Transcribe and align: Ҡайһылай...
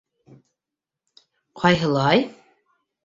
Ҡайһылай... 1.63 2.25